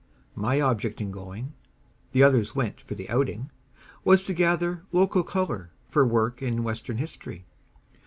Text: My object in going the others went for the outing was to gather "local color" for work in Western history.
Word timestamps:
My 0.33 0.59
object 0.59 0.99
in 0.99 1.11
going 1.11 1.53
the 2.11 2.23
others 2.23 2.55
went 2.55 2.81
for 2.81 2.95
the 2.95 3.07
outing 3.07 3.51
was 4.03 4.25
to 4.25 4.33
gather 4.33 4.81
"local 4.91 5.21
color" 5.21 5.73
for 5.91 6.03
work 6.03 6.41
in 6.41 6.63
Western 6.63 6.97
history. 6.97 7.45